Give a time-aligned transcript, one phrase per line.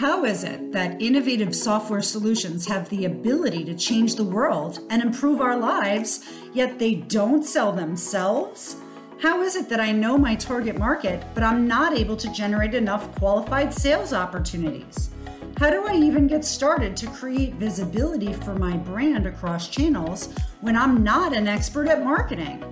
[0.00, 5.02] How is it that innovative software solutions have the ability to change the world and
[5.02, 8.76] improve our lives, yet they don't sell themselves?
[9.20, 12.72] How is it that I know my target market, but I'm not able to generate
[12.72, 15.10] enough qualified sales opportunities?
[15.58, 20.32] How do I even get started to create visibility for my brand across channels
[20.62, 22.64] when I'm not an expert at marketing?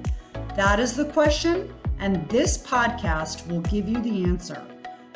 [0.56, 4.66] That is the question, and this podcast will give you the answer.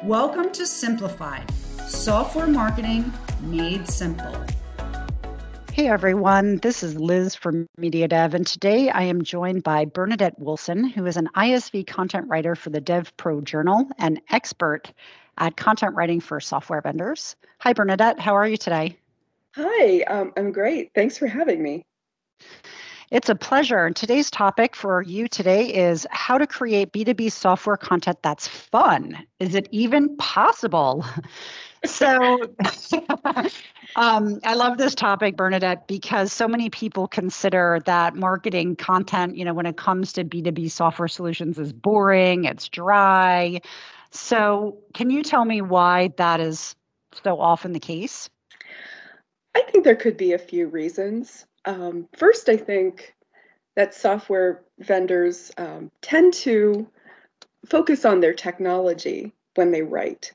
[0.02, 1.50] Welcome to Simplified
[1.86, 4.45] Software Marketing Made Simple.
[5.73, 10.38] Hey everyone, this is Liz from Media Dev, and today I am joined by Bernadette
[10.38, 14.92] Wilson, who is an ISV content writer for the Dev Pro Journal and expert
[15.38, 17.37] at content writing for software vendors.
[17.59, 18.96] Hi, Bernadette, how are you today?
[19.56, 20.90] Hi, um, I'm great.
[20.95, 21.84] Thanks for having me.
[23.10, 23.84] It's a pleasure.
[23.84, 29.18] And today's topic for you today is how to create B2B software content that's fun.
[29.38, 31.04] Is it even possible?
[31.84, 32.38] so
[33.96, 39.45] um, I love this topic, Bernadette, because so many people consider that marketing content, you
[39.45, 43.60] know, when it comes to B2B software solutions, is boring, it's dry.
[44.10, 46.76] So, can you tell me why that is
[47.24, 48.29] so often the case?
[49.54, 51.46] I think there could be a few reasons.
[51.64, 53.14] Um, first, I think
[53.74, 56.87] that software vendors um, tend to
[57.66, 60.32] focus on their technology when they write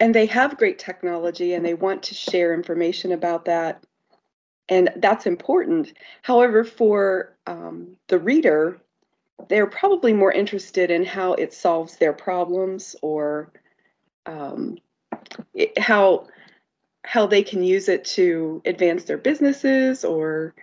[0.00, 3.84] and they have great technology and they want to share information about that
[4.68, 5.92] and that's important.
[6.22, 8.80] However for um, the reader
[9.48, 13.52] they're probably more interested in how it solves their problems or
[14.26, 14.78] um,
[15.54, 16.26] it, how
[17.04, 20.54] how they can use it to advance their businesses or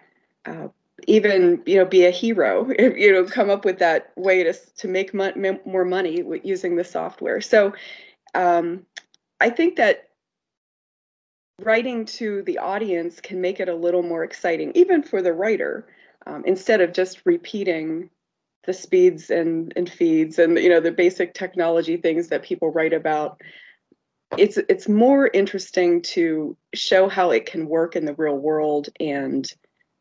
[0.45, 0.67] uh,
[1.07, 4.87] even you know be a hero you know come up with that way to to
[4.87, 7.41] make mo- more money using the software.
[7.41, 7.73] So
[8.35, 8.85] um,
[9.39, 10.09] I think that
[11.61, 15.87] writing to the audience can make it a little more exciting, even for the writer,
[16.25, 18.09] um, instead of just repeating
[18.65, 22.93] the speeds and, and feeds and you know the basic technology things that people write
[22.93, 23.41] about.
[24.37, 29.49] It's it's more interesting to show how it can work in the real world and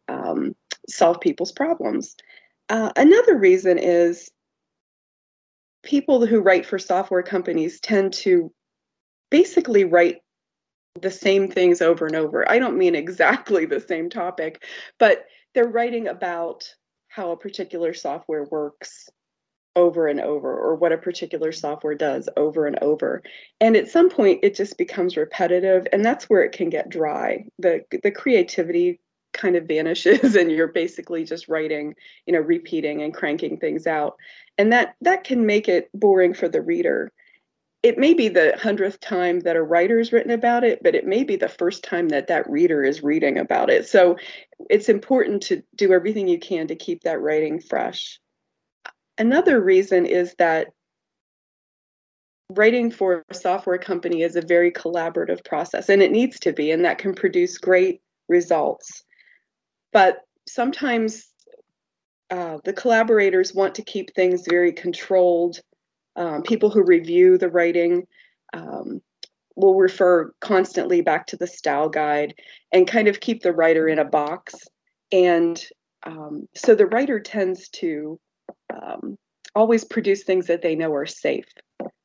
[0.08, 0.56] um,
[0.88, 2.16] solve people's problems.
[2.68, 4.30] Uh, another reason is
[5.84, 8.52] people who write for software companies tend to
[9.30, 10.18] basically write
[11.00, 12.48] the same things over and over.
[12.50, 14.64] I don't mean exactly the same topic,
[14.98, 16.64] but they're writing about
[17.08, 19.08] how a particular software works
[19.74, 23.22] over and over or what a particular software does over and over.
[23.60, 27.44] And at some point it just becomes repetitive and that's where it can get dry.
[27.58, 29.00] The the creativity
[29.34, 31.94] kind of vanishes and you're basically just writing,
[32.26, 34.16] you know, repeating and cranking things out.
[34.56, 37.12] And that that can make it boring for the reader
[37.86, 41.06] it may be the hundredth time that a writer has written about it, but it
[41.06, 43.86] may be the first time that that reader is reading about it.
[43.86, 44.16] So
[44.68, 48.18] it's important to do everything you can to keep that writing fresh.
[49.18, 50.66] Another reason is that
[52.50, 56.72] writing for a software company is a very collaborative process, and it needs to be,
[56.72, 59.04] and that can produce great results.
[59.92, 61.28] But sometimes
[62.30, 65.60] uh, the collaborators want to keep things very controlled
[66.16, 68.06] um, people who review the writing
[68.52, 69.00] um,
[69.54, 72.34] will refer constantly back to the style guide
[72.72, 74.54] and kind of keep the writer in a box.
[75.12, 75.62] And
[76.04, 78.18] um, so the writer tends to
[78.74, 79.16] um,
[79.54, 81.46] always produce things that they know are safe.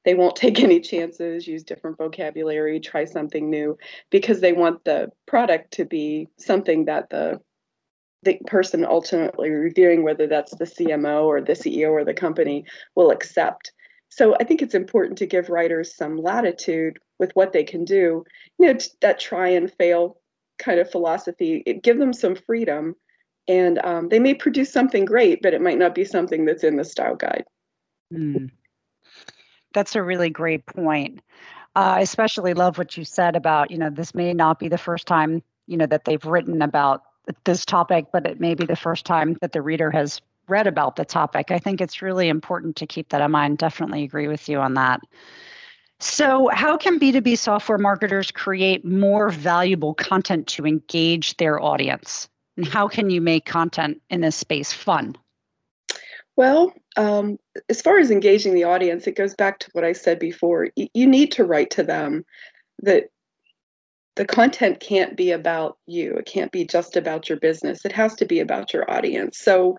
[0.05, 3.78] They won't take any chances, use different vocabulary, try something new
[4.09, 7.39] because they want the product to be something that the
[8.23, 13.09] the person ultimately reviewing, whether that's the CMO or the CEO or the company, will
[13.09, 13.72] accept.
[14.11, 18.25] So I think it's important to give writers some latitude with what they can do.
[18.59, 20.17] You know, that try and fail
[20.59, 21.63] kind of philosophy.
[21.66, 22.95] It, give them some freedom,
[23.47, 26.75] and um, they may produce something great, but it might not be something that's in
[26.75, 27.45] the style guide.
[28.13, 28.51] Mm.
[29.73, 31.22] That's a really great point.
[31.78, 34.78] Uh, I especially love what you said about you know this may not be the
[34.78, 37.03] first time you know that they've written about
[37.46, 40.22] this topic, but it may be the first time that the reader has
[40.52, 41.50] read about the topic.
[41.50, 43.58] I think it's really important to keep that in mind.
[43.58, 45.02] Definitely agree with you on that.
[46.00, 52.28] So, how can B2B software marketers create more valuable content to engage their audience?
[52.58, 55.16] And how can you make content in this space fun?
[56.36, 57.38] Well, um,
[57.70, 60.70] as far as engaging the audience, it goes back to what I said before.
[60.76, 62.26] Y- you need to write to them
[62.82, 63.09] that
[64.16, 68.16] the content can't be about you, it can't be just about your business, it has
[68.16, 69.38] to be about your audience.
[69.38, 69.78] So,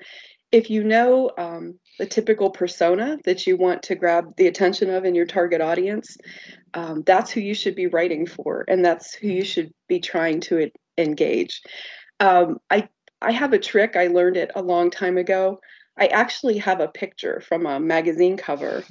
[0.53, 5.05] if you know um, the typical persona that you want to grab the attention of
[5.05, 6.17] in your target audience,
[6.75, 10.41] um, that's who you should be writing for, and that's who you should be trying
[10.41, 11.63] to engage.
[12.21, 12.89] Um, I
[13.21, 13.97] I have a trick.
[13.97, 15.61] I learned it a long time ago.
[15.99, 18.85] I actually have a picture from a magazine cover.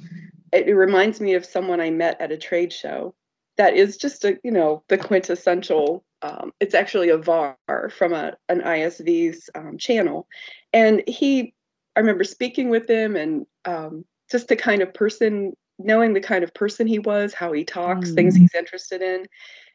[0.52, 3.14] It, it reminds me of someone I met at a trade show.
[3.56, 6.04] That is just a you know the quintessential.
[6.22, 7.56] Um, it's actually a VAR
[7.90, 10.26] from a an ISV's um, channel,
[10.72, 11.54] and he.
[11.94, 16.42] I remember speaking with him and um, just the kind of person knowing the kind
[16.42, 18.14] of person he was, how he talks, mm.
[18.14, 19.26] things he's interested in,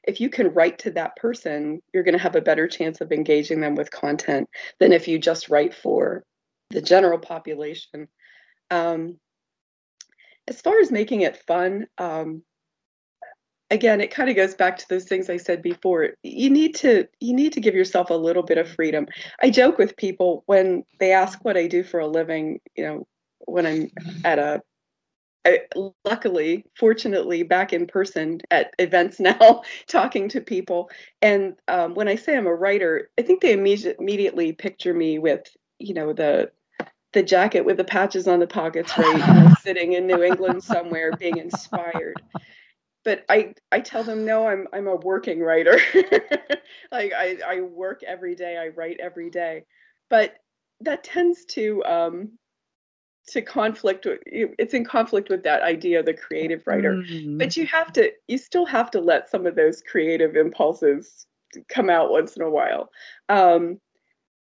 [0.07, 3.11] if you can write to that person, you're going to have a better chance of
[3.11, 4.49] engaging them with content
[4.79, 6.23] than if you just write for
[6.69, 8.07] the general population.
[8.71, 9.19] Um,
[10.47, 12.44] as far as making it fun, um,
[13.69, 16.11] again, it kind of goes back to those things I said before.
[16.23, 19.07] You need to you need to give yourself a little bit of freedom.
[19.41, 22.59] I joke with people when they ask what I do for a living.
[22.75, 23.07] You know,
[23.45, 23.91] when I'm
[24.23, 24.61] at a
[25.45, 25.61] I,
[26.03, 30.89] luckily, fortunately, back in person at events now, talking to people.
[31.21, 35.19] And um, when I say I'm a writer, I think they immediate, immediately picture me
[35.19, 35.47] with,
[35.79, 36.51] you know, the
[37.13, 40.61] the jacket with the patches on the pockets, right, you know, sitting in New England
[40.61, 42.21] somewhere, being inspired.
[43.07, 45.80] But I I tell them no, I'm I'm a working writer.
[46.92, 49.63] like I I work every day, I write every day.
[50.09, 50.36] But
[50.81, 52.31] that tends to um,
[53.27, 57.38] to conflict with it's in conflict with that idea of the creative writer mm-hmm.
[57.38, 61.27] but you have to you still have to let some of those creative impulses
[61.69, 62.89] come out once in a while
[63.30, 63.80] um,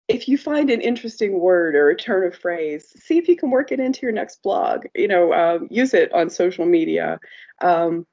[0.08, 3.52] if you find an interesting word or a turn of phrase see if you can
[3.52, 7.20] work it into your next blog you know um, use it on social media
[7.62, 8.06] um,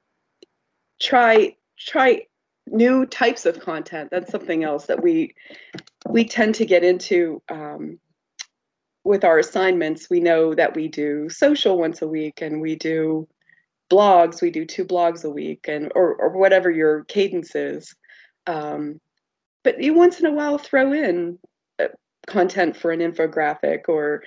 [1.03, 2.21] try try
[2.67, 5.35] new types of content that's something else that we
[6.07, 7.99] we tend to get into um,
[9.03, 13.27] with our assignments, we know that we do social once a week and we do
[13.91, 17.93] blogs, we do two blogs a week and or, or whatever your cadence is.
[18.47, 18.99] Um,
[19.63, 21.37] but you once in a while throw in
[21.79, 21.87] uh,
[22.27, 24.23] content for an infographic or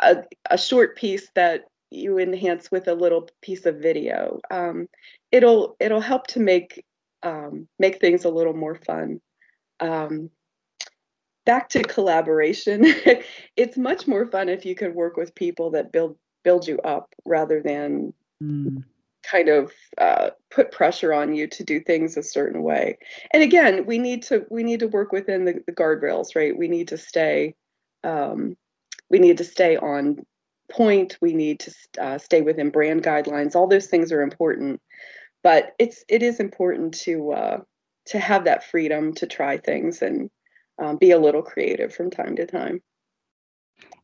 [0.00, 0.18] a,
[0.50, 4.40] a short piece that you enhance with a little piece of video.
[4.50, 4.88] Um,
[5.36, 6.84] it'll it'll help to make
[7.22, 9.20] um, make things a little more fun.
[9.80, 10.30] Um,
[11.44, 12.84] back to collaboration
[13.56, 17.14] it's much more fun if you can work with people that build build you up
[17.24, 18.12] rather than
[18.42, 18.82] mm.
[19.22, 22.98] kind of uh, put pressure on you to do things a certain way.
[23.32, 26.56] And again we need to we need to work within the, the guardrails right?
[26.56, 27.54] We need to stay
[28.02, 28.56] um,
[29.10, 30.24] we need to stay on
[30.70, 31.16] point.
[31.20, 33.54] We need to uh, stay within brand guidelines.
[33.54, 34.80] All those things are important
[35.46, 37.58] but it's it is important to uh,
[38.06, 40.28] to have that freedom to try things and
[40.82, 42.82] um, be a little creative from time to time.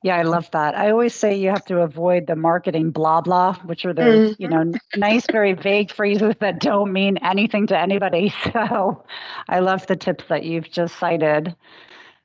[0.05, 0.79] Yeah, I love that.
[0.79, 4.43] I always say you have to avoid the marketing blah blah, which are those, mm-hmm.
[4.43, 8.33] you know, nice, very vague phrases that don't mean anything to anybody.
[8.53, 9.05] So
[9.49, 11.57] I love the tips that you've just cited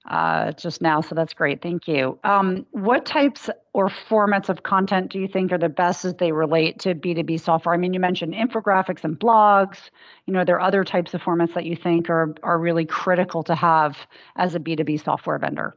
[0.08, 1.02] uh, just now.
[1.02, 1.62] So that's great.
[1.62, 2.18] Thank you.
[2.24, 6.32] Um, what types or formats of content do you think are the best as they
[6.32, 7.76] relate to B2B software?
[7.76, 9.90] I mean, you mentioned infographics and blogs.
[10.26, 13.44] You know, there are other types of formats that you think are, are really critical
[13.44, 13.98] to have
[14.38, 15.76] as a B2B software vendor.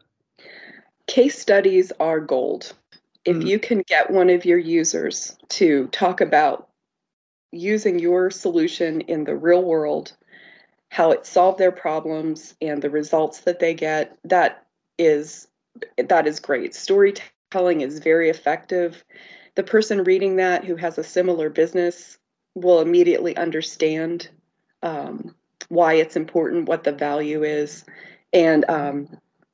[1.06, 2.72] Case studies are gold.
[3.24, 3.46] If mm.
[3.46, 6.68] you can get one of your users to talk about
[7.52, 10.12] using your solution in the real world
[10.90, 14.66] how it solved their problems and the results that they get that
[14.98, 15.48] is
[15.96, 16.74] that is great.
[16.74, 19.04] Storytelling is very effective.
[19.54, 22.18] The person reading that who has a similar business
[22.54, 24.28] will immediately understand
[24.82, 25.34] um,
[25.68, 27.84] why it's important what the value is
[28.32, 29.08] and um,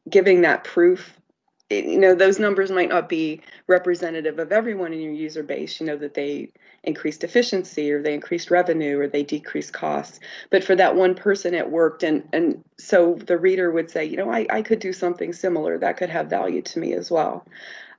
[0.09, 1.21] giving that proof
[1.71, 5.87] you know those numbers might not be representative of everyone in your user base you
[5.87, 6.49] know that they
[6.87, 10.21] increased efficiency or they increased revenue or they decreased costs.
[10.51, 12.03] But for that one person it worked.
[12.03, 15.79] And and so the reader would say you know i, I could do something similar
[15.79, 17.45] that could have value to me as well.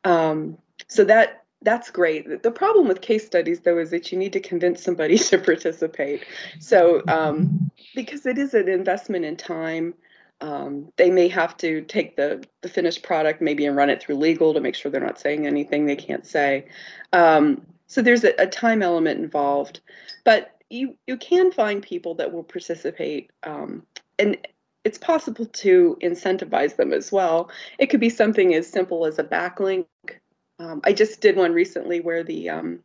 [0.04, 0.58] Um,
[0.88, 2.44] so that that's great.
[2.44, 6.24] The problem with case studies though is that you need to convince somebody to participate.
[6.60, 9.94] So um, because it is an investment in time
[10.42, 14.16] um, they may have to take the the finished product maybe and run it through
[14.16, 16.66] legal to make sure they're not saying anything they can't say.
[17.14, 19.80] Um, so there's a, a, time element involved,
[20.26, 23.84] but you you can find people that will participate, um,
[24.20, 24.38] and
[24.84, 27.50] it's possible to incentivize them as well.
[27.80, 29.86] It could be something as simple as a backlink.
[30.60, 32.80] Um, I just did one recently where the um,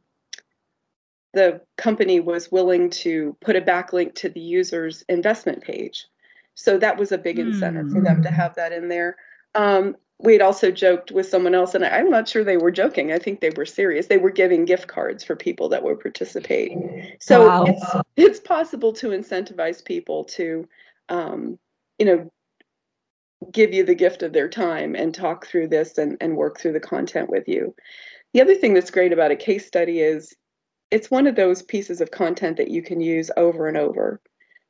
[1.34, 6.06] the company was willing to put a backlink to the user's investment page.
[6.54, 7.92] So that was a big incentive mm.
[7.92, 8.34] for them to hmm.
[8.34, 9.16] have that in there.
[9.54, 13.12] Um, we had also joked with someone else, and I'm not sure they were joking.
[13.12, 14.06] I think they were serious.
[14.06, 16.78] They were giving gift cards for people that would participate.
[17.20, 17.64] So wow.
[17.64, 17.84] it's
[18.16, 20.68] it's possible to incentivize people to,
[21.08, 21.58] um,
[21.98, 22.32] you know,
[23.50, 26.72] give you the gift of their time and talk through this and, and work through
[26.72, 27.74] the content with you.
[28.32, 30.34] The other thing that's great about a case study is
[30.92, 34.20] it's one of those pieces of content that you can use over and over.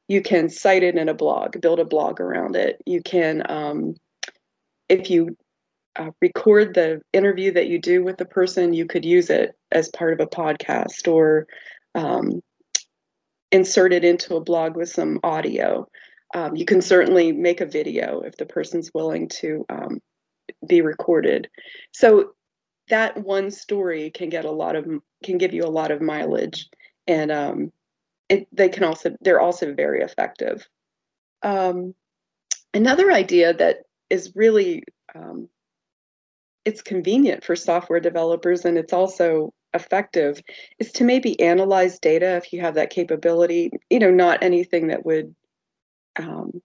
[0.09, 2.81] You can cite it in a blog, build a blog around it.
[2.87, 3.95] You can, um,
[4.89, 5.37] if you
[5.97, 9.89] uh, record the interview that you do with the person, you could use it as
[9.91, 11.47] part of a podcast or
[11.95, 12.43] um,
[13.51, 15.87] insert it into a blog with some audio.
[16.35, 20.01] Um, you can certainly make a video if the person's willing to um,
[20.67, 21.49] be recorded.
[21.93, 22.33] So
[22.89, 24.87] that one story can get a lot of
[25.23, 26.69] can give you a lot of mileage,
[27.07, 27.73] and um,
[28.33, 30.67] it, they can also they're also very effective.
[31.43, 31.95] Um,
[32.73, 34.85] another idea that is really
[35.15, 35.49] um,
[36.65, 40.41] it's convenient for software developers and it's also effective
[40.79, 45.05] is to maybe analyze data if you have that capability you know not anything that
[45.05, 45.35] would
[46.17, 46.63] um,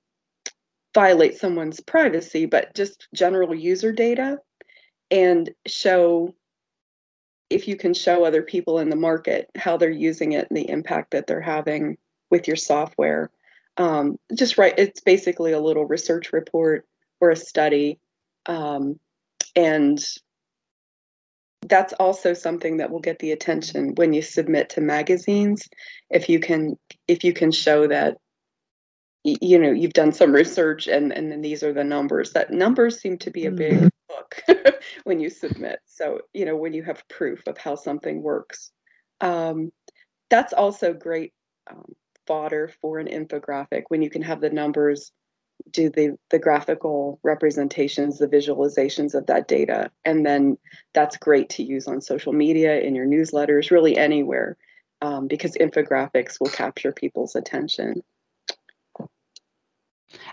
[0.93, 4.38] violate someone's privacy but just general user data
[5.09, 6.33] and show
[7.49, 10.69] if you can show other people in the market how they're using it and the
[10.69, 11.97] impact that they're having
[12.29, 13.31] with your software.
[13.77, 16.85] Um, just right it's basically a little research report
[17.21, 17.99] or a study
[18.47, 18.99] um,
[19.55, 20.03] and
[21.67, 25.67] that's also something that will get the attention when you submit to magazines.
[26.09, 26.77] If you can
[27.07, 28.17] if you can show that
[29.23, 33.01] you know you've done some research and and then these are the numbers that numbers
[33.01, 33.89] seem to be a big
[35.03, 35.79] when you submit.
[35.86, 38.72] So you know when you have proof of how something works.
[39.22, 39.72] Um,
[40.29, 41.34] that's also great
[41.69, 41.96] um,
[42.27, 45.12] fodder for an infographic when you can have the numbers
[45.72, 49.91] do the the graphical representations the visualizations of that data.
[50.05, 50.57] And then
[50.93, 54.57] that's great to use on social media in your newsletters really anywhere
[55.01, 58.03] um, because infographics will capture people's attention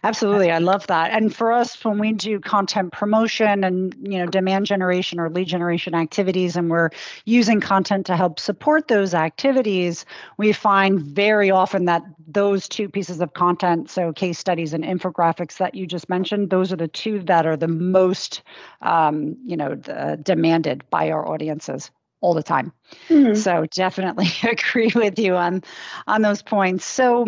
[0.05, 0.51] Absolutely.
[0.51, 1.11] I love that.
[1.11, 5.49] And for us, when we do content promotion and, you know, demand generation or lead
[5.49, 6.91] generation activities, and we're
[7.25, 10.05] using content to help support those activities,
[10.37, 15.57] we find very often that those two pieces of content, so case studies and infographics
[15.59, 18.43] that you just mentioned, those are the two that are the most,
[18.83, 21.91] um, you know, the, demanded by our audiences
[22.25, 22.73] all the time.
[23.09, 23.35] Mm-hmm.
[23.35, 25.63] So definitely agree with you on
[26.07, 26.87] on those points.
[26.87, 27.27] So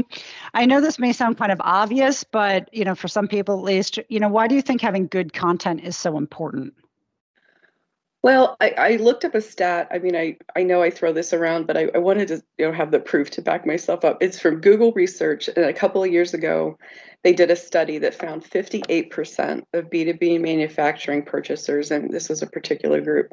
[0.55, 3.65] I know this may sound kind of obvious, but you know, for some people at
[3.65, 6.73] least, you know, why do you think having good content is so important?
[8.23, 9.87] Well, I, I looked up a stat.
[9.93, 12.67] I mean, I, I know I throw this around, but I, I wanted to you
[12.67, 14.19] know have the proof to back myself up.
[14.21, 16.77] It's from Google Research, and a couple of years ago,
[17.23, 22.49] they did a study that found 58% of B2B manufacturing purchasers, and this was a
[22.49, 23.33] particular group,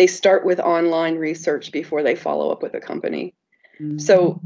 [0.00, 3.34] they start with online research before they follow up with a company.
[3.78, 3.98] Mm-hmm.
[3.98, 4.40] So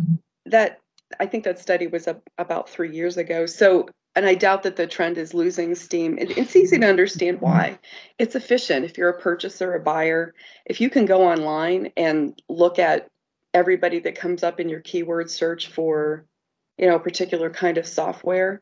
[0.46, 0.80] that
[1.20, 3.46] I think that study was up about three years ago.
[3.46, 6.18] So and I doubt that the trend is losing steam.
[6.18, 7.78] It, it's easy to understand why.
[8.18, 8.84] It's efficient.
[8.84, 10.34] If you're a purchaser, a buyer,
[10.66, 13.06] if you can go online and look at
[13.52, 16.26] everybody that comes up in your keyword search for,
[16.78, 18.60] you know, a particular kind of software,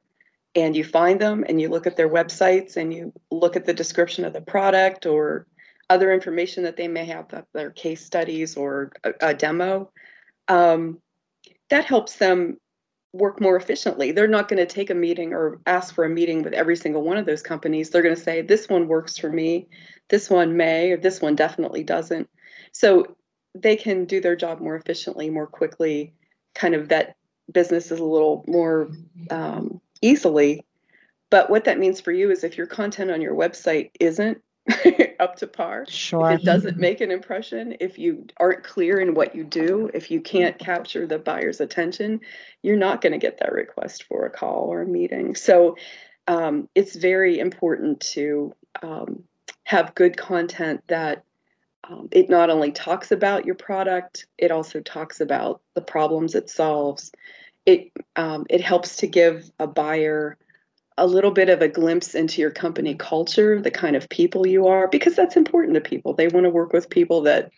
[0.55, 3.73] and you find them and you look at their websites and you look at the
[3.73, 5.47] description of the product or
[5.93, 9.91] other information that they may have, their case studies or a, a demo,
[10.49, 10.99] um,
[11.69, 12.57] that helps them
[13.13, 14.11] work more efficiently.
[14.11, 17.03] They're not going to take a meeting or ask for a meeting with every single
[17.03, 17.91] one of those companies.
[17.91, 19.69] They're going to say, this one works for me,
[20.09, 22.29] this one may, or this one definitely doesn't.
[22.73, 23.17] So
[23.55, 26.15] they can do their job more efficiently, more quickly,
[26.55, 27.17] kind of vet
[27.53, 28.91] businesses a little more
[29.31, 30.65] um, easily.
[31.31, 34.41] But what that means for you is if your content on your website isn't
[35.21, 35.87] up to par.
[35.89, 36.31] Sure.
[36.31, 40.11] If it doesn't make an impression, if you aren't clear in what you do, if
[40.11, 42.21] you can't capture the buyer's attention,
[42.63, 45.35] you're not going to get that request for a call or a meeting.
[45.35, 45.77] So
[46.29, 49.25] um, it's very important to um,
[49.65, 51.25] have good content that
[51.89, 56.49] um, it not only talks about your product, it also talks about the problems it
[56.49, 57.11] solves.
[57.67, 60.37] It um, it helps to give a buyer
[61.03, 64.69] a little bit of a glimpse into your company culture, the kind of people you
[64.69, 66.15] are, because that's important to people.
[66.15, 67.51] They want to work with people that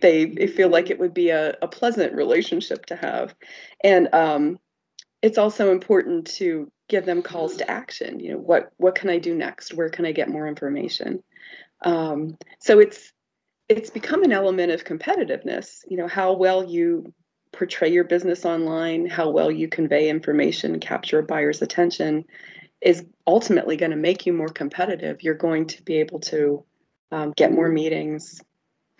[0.00, 3.36] they, feel like it would be a, a pleasant relationship to have.
[3.84, 4.58] And um,
[5.22, 8.18] it's also important to give them calls to action.
[8.18, 9.74] You know, what what can I do next?
[9.74, 11.22] Where can I get more information?
[11.82, 13.12] Um, so it's
[13.68, 15.84] it's become an element of competitiveness.
[15.88, 17.14] You know, how well you
[17.52, 22.24] portray your business online, how well you convey information, capture a buyer's attention
[22.80, 25.22] is ultimately going to make you more competitive.
[25.22, 26.64] You're going to be able to
[27.10, 28.40] um, get more meetings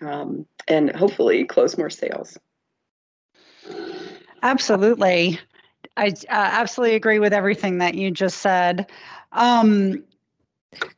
[0.01, 2.37] um, and hopefully close more sales.
[4.43, 5.39] Absolutely.
[5.97, 8.89] I uh, absolutely agree with everything that you just said.
[9.33, 10.03] Um,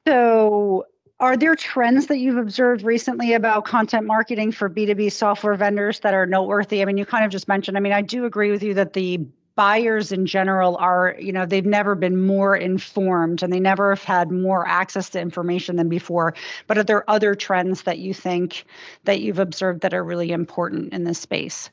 [0.07, 0.85] so,
[1.19, 6.15] are there trends that you've observed recently about content marketing for B2B software vendors that
[6.15, 6.81] are noteworthy?
[6.81, 8.93] I mean, you kind of just mentioned, I mean, I do agree with you that
[8.93, 9.19] the
[9.61, 14.03] buyers in general are, you know, they've never been more informed and they never have
[14.03, 16.33] had more access to information than before.
[16.65, 18.65] But are there other trends that you think
[19.03, 21.69] that you've observed that are really important in this space?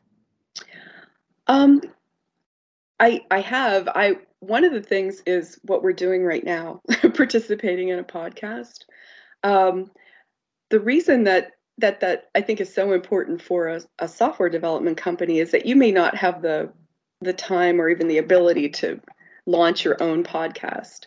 [1.46, 1.80] Um,
[3.00, 3.88] I I have.
[3.88, 6.82] I one of the things is what we're doing right now,
[7.14, 8.84] participating in a podcast.
[9.44, 9.90] Um,
[10.68, 14.98] the reason that that that I think is so important for a, a software development
[14.98, 16.70] company is that you may not have the
[17.20, 19.00] the time or even the ability to
[19.46, 21.06] launch your own podcast,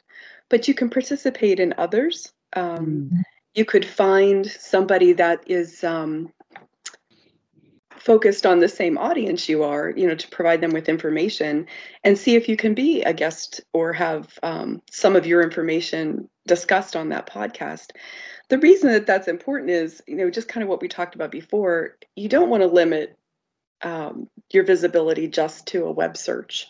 [0.49, 2.33] but you can participate in others.
[2.53, 3.23] Um, mm.
[3.53, 6.31] You could find somebody that is um,
[8.01, 11.67] focused on the same audience you are, you know, to provide them with information
[12.03, 16.27] and see if you can be a guest or have um, some of your information
[16.47, 17.91] discussed on that podcast.
[18.49, 21.31] The reason that that's important is, you know, just kind of what we talked about
[21.31, 21.97] before.
[22.15, 23.17] You don't want to limit
[23.83, 26.67] um, your visibility just to a web search.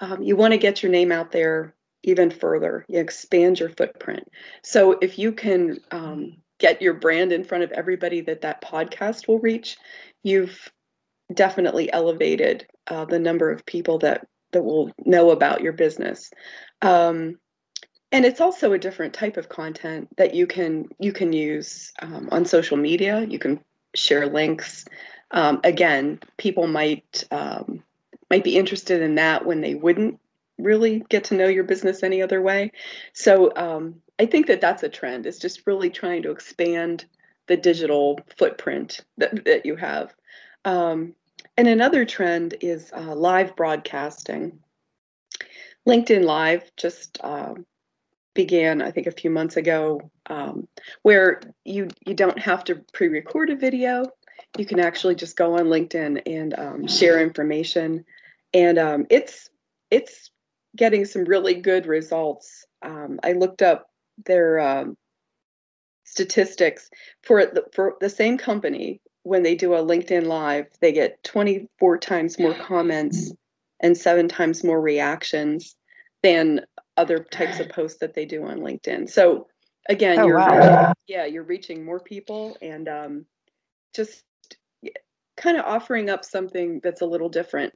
[0.00, 2.84] Um, you want to get your name out there even further.
[2.88, 4.28] You expand your footprint.
[4.62, 9.28] So if you can um, get your brand in front of everybody that that podcast
[9.28, 9.76] will reach,
[10.22, 10.70] you've
[11.34, 16.30] definitely elevated uh, the number of people that that will know about your business.
[16.82, 17.38] Um,
[18.12, 22.28] and it's also a different type of content that you can you can use um,
[22.30, 23.26] on social media.
[23.28, 23.60] You can
[23.94, 24.84] share links.
[25.30, 27.82] Um, again, people might um,
[28.30, 30.18] might be interested in that when they wouldn't
[30.58, 32.72] really get to know your business any other way.
[33.12, 35.26] So um, I think that that's a trend.
[35.26, 37.04] It's just really trying to expand
[37.46, 40.14] the digital footprint that, that you have.
[40.64, 41.14] Um,
[41.56, 44.58] and another trend is uh, live broadcasting.
[45.86, 47.54] LinkedIn Live just uh,
[48.34, 50.66] began, I think, a few months ago, um,
[51.02, 54.06] where you you don't have to pre-record a video.
[54.58, 58.04] You can actually just go on LinkedIn and um, share information,
[58.54, 59.50] and um, it's
[59.90, 60.30] it's
[60.74, 62.64] getting some really good results.
[62.82, 63.90] Um, I looked up
[64.24, 64.96] their um,
[66.04, 66.90] statistics
[67.22, 71.98] for the, for the same company when they do a LinkedIn Live, they get 24
[71.98, 73.32] times more comments
[73.80, 75.74] and seven times more reactions
[76.22, 76.60] than
[76.96, 79.10] other types of posts that they do on LinkedIn.
[79.10, 79.48] So
[79.88, 80.94] again, oh, you're wow.
[81.08, 83.26] yeah, you're reaching more people and um,
[83.94, 84.22] just
[85.36, 87.74] kind of offering up something that's a little different.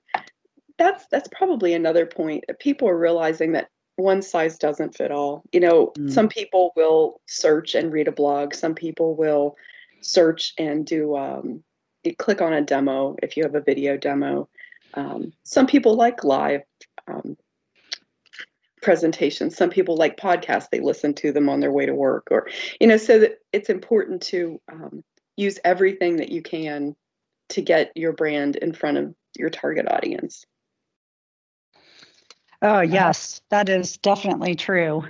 [0.78, 2.44] That's that's probably another point.
[2.58, 5.42] People are realizing that one size doesn't fit all.
[5.52, 6.10] You know, mm.
[6.10, 8.54] some people will search and read a blog.
[8.54, 9.56] Some people will
[10.00, 11.62] search and do um,
[12.04, 14.48] you click on a demo if you have a video demo.
[14.94, 16.62] Um, some people like live
[17.06, 17.36] um,
[18.82, 19.56] presentations.
[19.56, 20.70] Some people like podcasts.
[20.70, 22.48] They listen to them on their way to work, or
[22.80, 25.04] you know, so that it's important to um,
[25.40, 26.94] use everything that you can
[27.50, 30.44] to get your brand in front of your target audience.
[32.62, 35.04] Oh, yes, that is definitely true.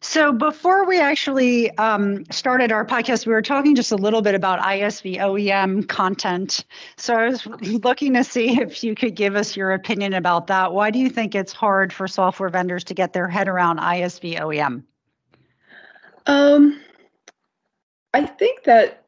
[0.00, 4.34] So before we actually um, started our podcast, we were talking just a little bit
[4.34, 6.66] about ISV OEM content.
[6.96, 10.72] So I was looking to see if you could give us your opinion about that.
[10.74, 14.38] Why do you think it's hard for software vendors to get their head around ISV
[14.38, 14.82] OEM?
[16.26, 16.80] Um,
[18.12, 19.01] I think that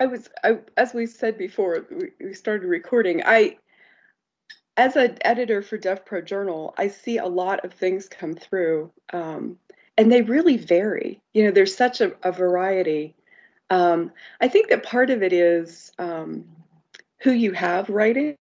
[0.00, 1.86] I was, I, as we said before,
[2.20, 3.22] we, started recording.
[3.24, 3.58] I
[4.76, 9.58] as an editor for DevPro Journal, I see a lot of things come through, um,
[9.96, 11.20] and they really vary.
[11.34, 13.16] You know, there's such a, a variety.
[13.70, 16.44] Um, I think that part of it is um,
[17.20, 18.36] who you have writing.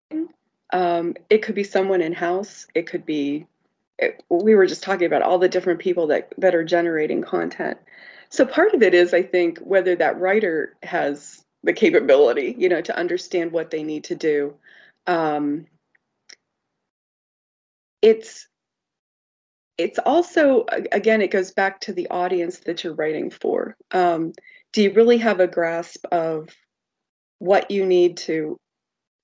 [0.71, 2.67] Um, it could be someone in house.
[2.75, 3.47] It could be.
[3.97, 7.79] It, we were just talking about all the different people that that are generating content.
[8.29, 12.81] So part of it is, I think, whether that writer has the capability, you know,
[12.81, 14.55] to understand what they need to do.
[15.05, 15.65] Um,
[18.01, 18.47] it's
[19.77, 23.75] it's also again it goes back to the audience that you're writing for.
[23.91, 24.31] Um,
[24.71, 26.49] do you really have a grasp of
[27.39, 28.57] what you need to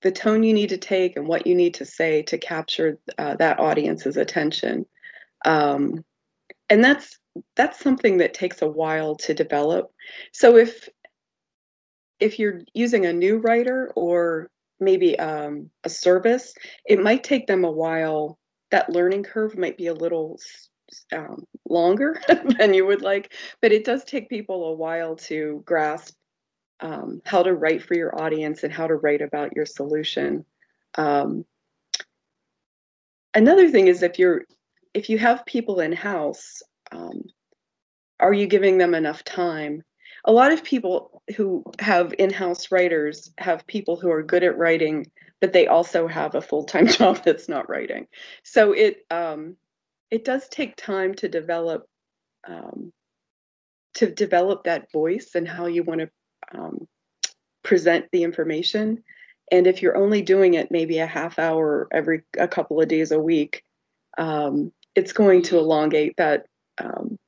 [0.02, 3.36] the tone you need to take and what you need to say to capture uh,
[3.36, 4.84] that audience's attention?
[5.46, 6.04] Um,
[6.68, 7.18] and that's
[7.56, 9.90] that's something that takes a while to develop.
[10.32, 10.90] So if
[12.20, 14.50] if you're using a new writer or
[14.80, 16.54] maybe um, a service
[16.86, 18.38] it might take them a while
[18.70, 20.38] that learning curve might be a little
[21.12, 22.20] um, longer
[22.58, 26.14] than you would like, but it does take people a while to grasp
[26.80, 30.44] um, how to write for your audience and how to write about your solution.
[30.96, 31.44] Um,
[33.32, 34.42] another thing is if you're
[34.92, 37.22] if you have people in house, um,
[38.20, 39.82] are you giving them enough time?
[40.24, 45.10] A lot of people who have in-house writers have people who are good at writing,
[45.40, 48.06] but they also have a full-time job that's not writing.
[48.42, 49.56] So it um,
[50.10, 51.86] it does take time to develop
[52.46, 52.92] um,
[53.94, 56.10] to develop that voice and how you want to
[56.54, 56.88] um,
[57.62, 59.02] present the information.
[59.50, 63.12] And if you're only doing it maybe a half hour every a couple of days
[63.12, 63.62] a week,
[64.18, 66.46] um, it's going to elongate that
[66.78, 67.18] um,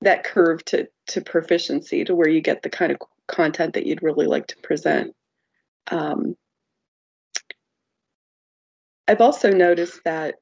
[0.00, 2.98] that curve to to proficiency to where you get the kind of
[3.28, 5.14] content that you'd really like to present.
[5.90, 6.36] Um,
[9.06, 10.36] I've also noticed that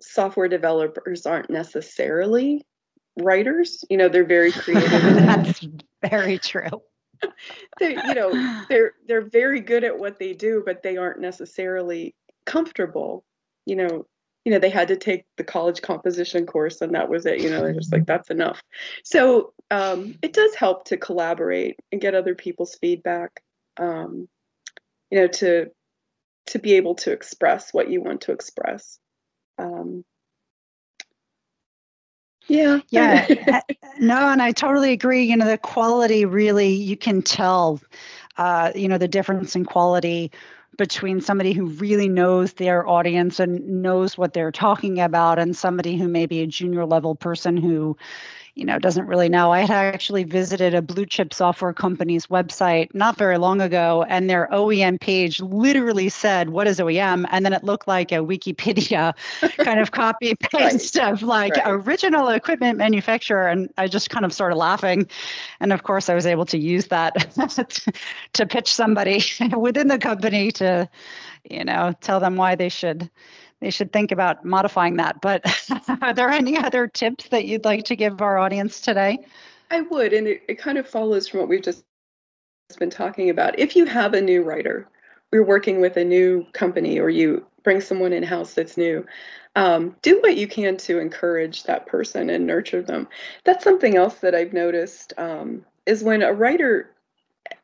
[0.00, 2.64] software developers aren't necessarily
[3.18, 3.84] writers.
[3.90, 4.90] You know, they're very creative.
[4.90, 5.66] That's
[6.08, 6.82] very true.
[7.80, 12.14] they, you know, they're they're very good at what they do, but they aren't necessarily
[12.46, 13.24] comfortable.
[13.66, 14.06] You know,
[14.44, 17.40] you know, they had to take the college composition course, and that was it.
[17.40, 18.62] You know, they're just like that's enough.
[19.04, 23.42] So um, it does help to collaborate and get other people's feedback.
[23.76, 24.28] Um,
[25.10, 25.70] you know, to
[26.46, 28.98] to be able to express what you want to express.
[29.58, 30.04] Um,
[32.48, 32.80] yeah.
[32.90, 33.26] Yeah.
[34.00, 35.22] no, and I totally agree.
[35.22, 37.80] You know, the quality really, you can tell,
[38.36, 40.32] uh, you know, the difference in quality
[40.78, 45.96] between somebody who really knows their audience and knows what they're talking about and somebody
[45.96, 47.96] who may be a junior level person who
[48.54, 52.92] you know doesn't really know i had actually visited a blue chip software company's website
[52.94, 57.52] not very long ago and their oem page literally said what is oem and then
[57.52, 59.14] it looked like a wikipedia
[59.64, 61.12] kind of copy paste right.
[61.12, 61.64] of like right.
[61.66, 65.08] original equipment manufacturer and i just kind of started laughing
[65.60, 67.14] and of course i was able to use that
[68.32, 69.22] to pitch somebody
[69.56, 70.88] within the company to
[71.48, 73.10] you know tell them why they should
[73.62, 75.20] they should think about modifying that.
[75.20, 75.44] But
[76.02, 79.18] are there any other tips that you'd like to give our audience today?
[79.70, 81.84] I would, and it, it kind of follows from what we've just
[82.78, 83.58] been talking about.
[83.58, 84.88] If you have a new writer,
[85.32, 89.06] you're working with a new company, or you bring someone in house that's new,
[89.54, 93.06] um, do what you can to encourage that person and nurture them.
[93.44, 96.90] That's something else that I've noticed um, is when a writer,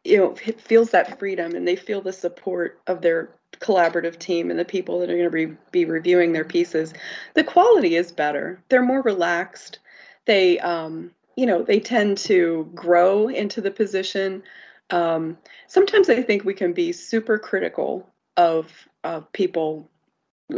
[0.04, 4.58] you know, feels that freedom and they feel the support of their collaborative team and
[4.58, 6.92] the people that are going to be, be reviewing their pieces,
[7.34, 8.60] the quality is better.
[8.68, 9.78] They're more relaxed.
[10.26, 14.42] They, um, you know, they tend to grow into the position.
[14.90, 18.72] Um, sometimes I think we can be super critical of
[19.04, 19.88] of people,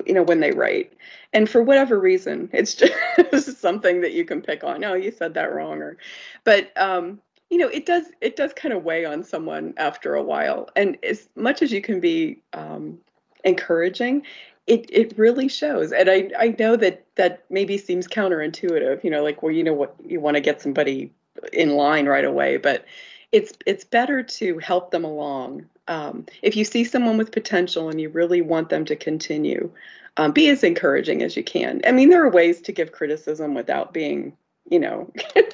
[0.06, 0.94] you know, when they write,
[1.32, 2.74] and for whatever reason, it's
[3.30, 4.82] just something that you can pick on.
[4.84, 5.98] Oh, you said that wrong, or,
[6.44, 10.22] but um, you know it does it does kind of weigh on someone after a
[10.22, 12.98] while and as much as you can be um,
[13.44, 14.22] encouraging
[14.66, 19.22] it it really shows and i i know that that maybe seems counterintuitive you know
[19.22, 21.10] like well you know what you want to get somebody
[21.52, 22.84] in line right away but
[23.32, 28.00] it's it's better to help them along um, if you see someone with potential and
[28.00, 29.70] you really want them to continue
[30.16, 31.80] um, be as encouraging as you can.
[31.86, 34.36] I mean there are ways to give criticism without being
[34.68, 35.12] you know,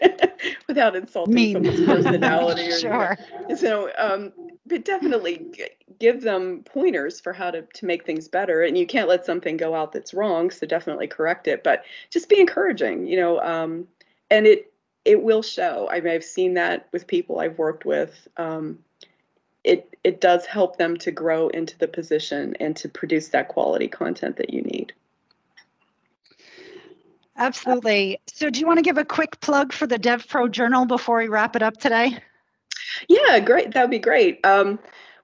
[0.69, 1.55] without insulting mean.
[1.55, 2.69] someone's personality.
[2.69, 3.19] Or, sure.
[3.43, 3.55] You know.
[3.55, 4.33] So, um,
[4.67, 5.47] but definitely
[5.99, 8.63] give them pointers for how to to make things better.
[8.63, 10.51] And you can't let something go out that's wrong.
[10.51, 11.63] So definitely correct it.
[11.63, 13.07] But just be encouraging.
[13.07, 13.87] You know, um,
[14.31, 14.73] and it
[15.05, 15.89] it will show.
[15.91, 18.29] I mean, I've seen that with people I've worked with.
[18.37, 18.79] Um,
[19.65, 23.89] it it does help them to grow into the position and to produce that quality
[23.89, 24.93] content that you need.
[27.39, 28.21] Absolutely.
[28.27, 31.29] So, do you want to give a quick plug for the DevPro Journal before we
[31.29, 32.19] wrap it up today?
[33.09, 33.73] Yeah, great.
[33.73, 34.45] That would be great.
[34.45, 34.79] Um,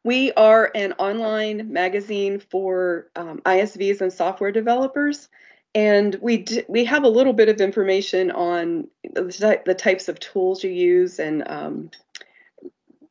[0.05, 5.29] we are an online magazine for um, ISVs and software developers,
[5.75, 10.21] and we d- we have a little bit of information on the, the types of
[10.21, 11.91] tools you use and um,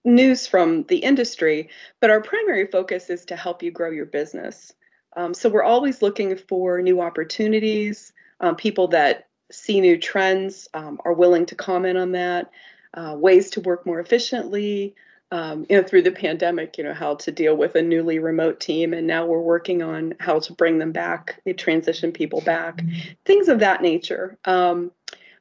[0.04, 1.70] news from the industry.
[2.02, 4.74] But our primary focus is to help you grow your business.
[5.16, 10.99] Um, so we're always looking for new opportunities um, people that see new trends um,
[11.06, 12.51] are willing to comment on that,
[12.93, 14.95] uh, ways to work more efficiently.
[15.34, 18.60] Um, you know, through the pandemic, you know, how to deal with a newly remote
[18.60, 22.82] team, and now we're working on how to bring them back, transition people back,
[23.23, 24.38] things of that nature.
[24.43, 24.91] Um,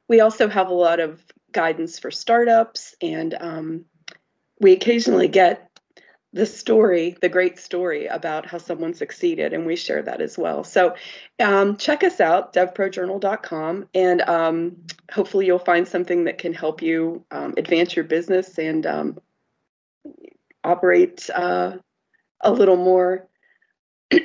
[0.07, 3.85] we also have a lot of guidance for startups, and um,
[4.61, 5.70] we occasionally get
[6.33, 10.63] the story, the great story about how someone succeeded, and we share that as well.
[10.63, 10.95] So
[11.39, 14.77] um, check us out, devprojournal.com, and um,
[15.11, 19.19] hopefully you'll find something that can help you um, advance your business and um,
[20.63, 21.77] operate uh,
[22.39, 23.27] a little more.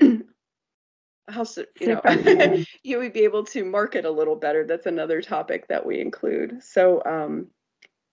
[1.28, 1.44] how
[1.80, 2.00] you know
[2.84, 4.64] you would be able to market a little better.
[4.64, 6.62] That's another topic that we include.
[6.62, 7.48] So um,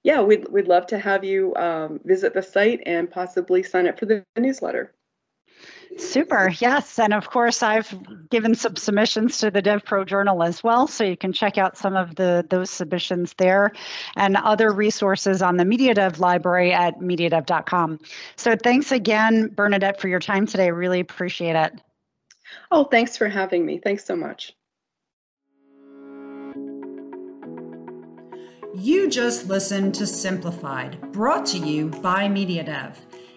[0.04, 3.98] yeah, we'd, we'd love to have you um, visit the site and possibly sign up
[3.98, 4.94] for the newsletter.
[5.98, 6.50] Super.
[6.60, 6.98] Yes.
[6.98, 7.96] And of course, I've
[8.30, 10.88] given some submissions to the DevPro Journal as well.
[10.88, 13.72] So you can check out some of the those submissions there
[14.16, 18.00] and other resources on the MediaDev library at mediadev.com.
[18.36, 20.72] So thanks again, Bernadette, for your time today.
[20.72, 21.74] Really appreciate it.
[22.72, 23.78] Oh, thanks for having me.
[23.78, 24.54] Thanks so much.
[28.76, 32.96] You just listened to Simplified, brought to you by MediaDev.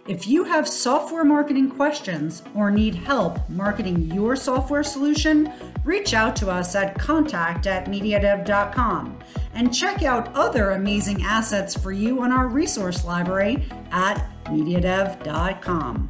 [0.09, 5.53] If you have software marketing questions or need help marketing your software solution,
[5.85, 9.19] reach out to us at contact at mediadev.com
[9.53, 16.09] and check out other amazing assets for you on our resource library at mediadev.com.